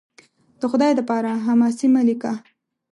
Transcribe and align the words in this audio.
د 0.59 0.61
خدای 0.71 0.91
دپاره! 0.99 1.31
حماسې 1.45 1.87
مه 1.93 2.01
لیکه 2.07 2.31